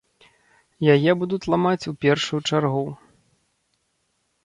[0.93, 2.85] Яе будуць ламаць у першую чаргу.